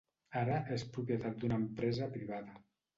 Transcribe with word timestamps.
Ara 0.39 0.55
és 0.77 0.85
propietat 0.97 1.39
d'una 1.45 1.63
empresa 1.65 2.13
privada. 2.19 2.63